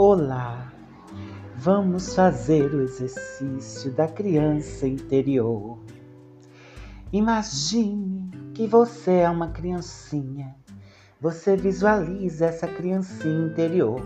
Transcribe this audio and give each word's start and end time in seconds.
Olá, 0.00 0.72
vamos 1.56 2.14
fazer 2.14 2.72
o 2.72 2.82
exercício 2.82 3.90
da 3.90 4.06
criança 4.06 4.86
interior. 4.86 5.76
Imagine 7.12 8.30
que 8.54 8.64
você 8.64 9.14
é 9.14 9.28
uma 9.28 9.48
criancinha. 9.48 10.54
Você 11.20 11.56
visualiza 11.56 12.46
essa 12.46 12.68
criancinha 12.68 13.48
interior. 13.48 14.00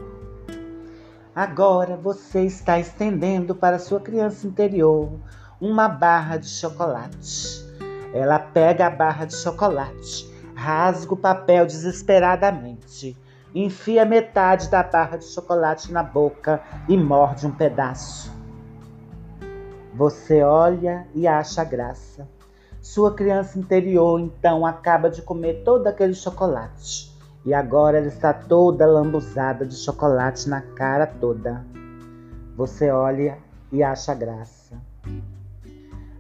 Agora 1.35 1.95
você 1.95 2.41
está 2.47 2.79
estendendo 2.79 3.55
para 3.55 3.79
sua 3.79 4.01
criança 4.01 4.47
interior 4.47 5.13
uma 5.61 5.91
barra 5.91 6.39
de 6.39 6.49
chocolate. 6.49 7.67
Ela 8.15 8.39
pega 8.39 8.87
a 8.87 8.91
barra 8.91 9.27
de 9.27 9.37
chocolate, 9.37 10.27
rasga 10.55 11.13
o 11.13 11.19
papel 11.19 11.67
desesperadamente 11.67 13.15
enfia 13.55 14.05
metade 14.05 14.69
da 14.71 14.83
barra 14.83 15.17
de 15.17 15.25
chocolate 15.25 15.93
na 15.93 16.03
boca 16.03 16.63
e 16.89 16.97
morde 16.97 17.47
um 17.47 17.51
pedaço. 17.51 18.33
Você 19.95 20.43
olha 20.43 21.07
e 21.15 21.27
acha 21.27 21.63
graça. 21.65 22.27
Sua 22.81 23.15
criança 23.15 23.59
interior 23.59 24.19
então 24.19 24.67
acaba 24.67 25.11
de 25.11 25.23
comer 25.23 25.63
todo 25.65 25.87
aquele 25.87 26.15
chocolate 26.15 27.13
e 27.45 27.53
agora 27.53 27.99
ela 27.99 28.07
está 28.07 28.33
toda 28.33 28.87
lambuzada 28.87 29.67
de 29.67 29.77
chocolate 29.77 30.49
na 30.49 30.61
cara 30.61 31.07
toda. 31.07 31.65
Você 32.57 32.91
olha 32.91 33.39
e 33.71 33.83
acha 33.83 34.15
graça. 34.15 34.62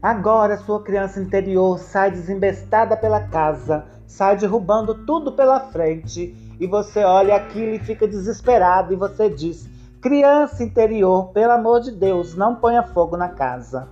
Agora 0.02 0.56
sua 0.56 0.82
criança 0.82 1.20
interior 1.20 1.78
sai 1.78 2.10
desembestada 2.10 2.96
pela 2.96 3.20
casa, 3.28 3.84
sai 4.04 4.36
derrubando 4.36 5.06
tudo 5.06 5.30
pela 5.30 5.60
frente 5.60 6.34
e 6.58 6.66
você 6.66 7.04
olha 7.04 7.36
aquilo 7.36 7.76
e 7.76 7.78
fica 7.78 8.08
desesperado 8.08 8.92
e 8.92 8.96
você 8.96 9.30
diz: 9.30 9.70
Criança 10.00 10.64
interior, 10.64 11.28
pelo 11.28 11.52
amor 11.52 11.82
de 11.82 11.92
Deus, 11.92 12.34
não 12.34 12.56
ponha 12.56 12.82
fogo 12.82 13.16
na 13.16 13.28
casa. 13.28 13.86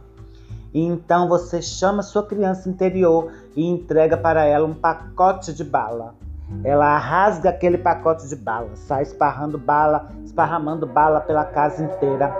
E 0.74 0.84
então 0.84 1.28
você 1.28 1.62
chama 1.62 2.02
sua 2.02 2.26
criança 2.26 2.68
interior 2.68 3.32
e 3.54 3.64
entrega 3.64 4.16
para 4.16 4.44
ela 4.44 4.66
um 4.66 4.74
pacote 4.74 5.52
de 5.52 5.62
bala. 5.62 6.16
Ela 6.64 6.98
rasga 6.98 7.50
aquele 7.50 7.78
pacote 7.78 8.28
de 8.28 8.34
bala, 8.34 8.70
sai 8.74 9.04
esparrando 9.04 9.56
bala, 9.56 10.10
esparramando 10.24 10.88
bala 10.88 11.20
pela 11.20 11.44
casa 11.44 11.84
inteira. 11.84 12.34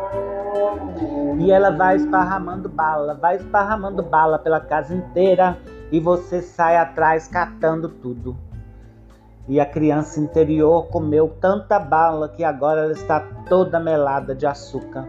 E 1.41 1.51
ela 1.51 1.71
vai 1.71 1.97
esparramando 1.97 2.69
bala, 2.69 3.15
vai 3.15 3.37
esparramando 3.37 4.03
bala 4.03 4.39
pela 4.39 4.61
casa 4.61 4.95
inteira 4.95 5.57
e 5.91 5.99
você 5.99 6.43
sai 6.43 6.77
atrás 6.77 7.27
catando 7.29 7.89
tudo. 7.89 8.37
E 9.49 9.59
a 9.59 9.65
criança 9.65 10.21
interior 10.21 10.89
comeu 10.89 11.35
tanta 11.41 11.79
bala 11.79 12.29
que 12.29 12.45
agora 12.45 12.83
ela 12.83 12.93
está 12.93 13.21
toda 13.49 13.81
melada 13.81 14.35
de 14.35 14.47
açúcar. 14.47 15.09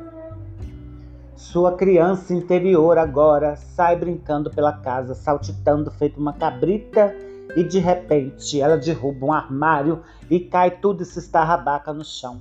Sua 1.36 1.74
criança 1.76 2.34
interior 2.34 2.98
agora 2.98 3.58
sai 3.58 3.98
brincando 3.98 4.50
pela 4.50 4.72
casa, 4.72 5.14
saltitando 5.14 5.92
feito 5.92 6.18
uma 6.18 6.32
cabrita, 6.32 7.14
e 7.58 7.64
de 7.66 7.78
repente 7.78 8.62
ela 8.62 8.78
derruba 8.78 9.26
um 9.26 9.34
armário 9.34 10.02
e 10.30 10.40
cai 10.40 10.72
tudo 10.72 11.04
e 11.04 11.06
se 11.06 11.20
estarrabaca 11.20 11.92
no 11.92 12.06
chão. 12.06 12.40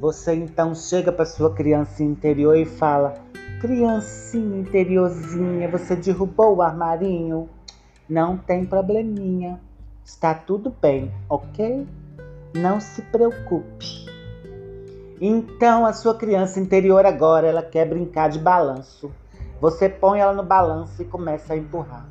Você 0.00 0.34
então 0.34 0.74
chega 0.74 1.10
para 1.10 1.24
sua 1.24 1.54
criança 1.54 2.02
interior 2.02 2.54
e 2.54 2.66
fala: 2.66 3.14
Criancinha 3.60 4.60
interiorzinha, 4.60 5.68
você 5.70 5.96
derrubou 5.96 6.56
o 6.56 6.62
armarinho? 6.62 7.48
Não 8.06 8.36
tem 8.36 8.66
probleminha. 8.66 9.58
Está 10.04 10.34
tudo 10.34 10.70
bem, 10.82 11.10
ok? 11.30 11.86
Não 12.54 12.78
se 12.78 13.00
preocupe. 13.02 14.06
Então 15.18 15.86
a 15.86 15.94
sua 15.94 16.14
criança 16.14 16.60
interior 16.60 17.06
agora 17.06 17.46
ela 17.46 17.62
quer 17.62 17.88
brincar 17.88 18.28
de 18.28 18.38
balanço. 18.38 19.10
Você 19.62 19.88
põe 19.88 20.20
ela 20.20 20.34
no 20.34 20.42
balanço 20.42 21.00
e 21.00 21.06
começa 21.06 21.54
a 21.54 21.56
empurrar. 21.56 22.06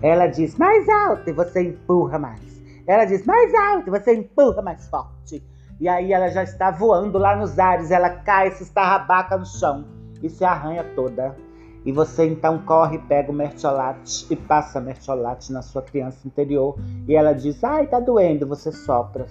Ela 0.00 0.26
diz 0.26 0.56
mais 0.56 0.88
alto 0.88 1.28
e 1.28 1.32
você 1.32 1.62
empurra 1.62 2.18
mais. 2.18 2.40
Ela 2.86 3.04
diz 3.04 3.26
mais 3.26 3.52
alto 3.54 3.88
e 3.88 3.90
você 3.90 4.14
empurra 4.14 4.62
mais 4.62 4.88
forte. 4.88 5.44
E 5.78 5.88
aí 5.88 6.12
ela 6.12 6.28
já 6.28 6.42
está 6.42 6.70
voando 6.70 7.18
lá 7.18 7.36
nos 7.36 7.58
ares, 7.58 7.90
ela 7.90 8.10
cai, 8.10 8.50
se 8.52 8.62
estarrabaca 8.62 9.36
no 9.36 9.44
chão 9.44 9.84
e 10.22 10.30
se 10.30 10.44
arranha 10.44 10.82
toda. 10.94 11.36
E 11.84 11.92
você 11.92 12.26
então 12.26 12.58
corre, 12.62 12.98
pega 12.98 13.30
o 13.30 13.34
mertiolate 13.34 14.26
e 14.28 14.34
passa 14.34 14.80
mertiolate 14.80 15.52
na 15.52 15.62
sua 15.62 15.82
criança 15.82 16.26
interior. 16.26 16.76
E 17.06 17.14
ela 17.14 17.32
diz: 17.32 17.62
Ai, 17.62 17.86
tá 17.86 18.00
doendo. 18.00 18.46
Você 18.46 18.72
sopra. 18.72 19.26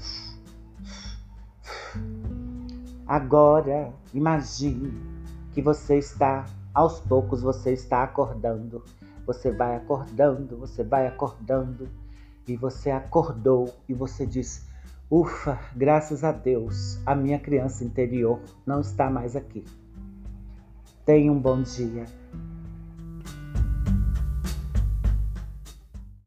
Agora, 3.06 3.92
imagine 4.14 4.94
que 5.54 5.62
você 5.62 5.98
está, 5.98 6.46
aos 6.74 7.00
poucos, 7.02 7.42
você 7.42 7.74
está 7.74 8.04
acordando. 8.04 8.84
Você 9.28 9.52
vai 9.52 9.76
acordando, 9.76 10.58
você 10.58 10.82
vai 10.82 11.08
acordando. 11.08 11.90
E 12.48 12.56
você 12.56 12.90
acordou 12.90 13.70
e 13.90 13.94
você 13.94 14.26
diz: 14.26 14.66
Ufa, 15.10 15.60
graças 15.76 16.24
a 16.24 16.32
Deus, 16.32 17.00
a 17.06 17.14
minha 17.14 17.38
criança 17.38 17.84
interior 17.84 18.40
não 18.66 18.82
está 18.82 19.08
mais 19.08 19.36
aqui. 19.36 19.64
Tenha 21.06 21.32
um 21.32 21.40
bom 21.40 21.62
dia. 21.62 22.06